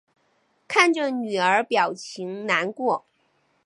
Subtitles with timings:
[0.67, 3.05] 看着女儿表情难过